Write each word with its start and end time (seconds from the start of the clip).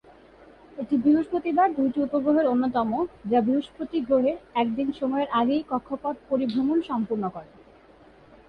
এটি 0.77 0.95
বৃহস্পতির 0.97 1.55
দুইটি 1.75 1.99
উপগ্রহের 2.01 2.45
অন্যতম, 2.45 2.89
যা 3.25 3.39
বৃহস্পতি 3.41 3.97
গ্রহের 4.01 4.37
একদিন 4.55 4.87
সময়ের 4.91 5.29
আগেই 5.31 5.63
কক্ষপথ 5.69 6.15
পরিভ্রমণ 6.29 6.77
সম্পূর্ণ 6.81 7.23
করে। 7.29 7.49